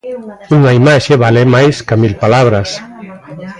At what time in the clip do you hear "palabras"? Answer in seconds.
2.23-2.69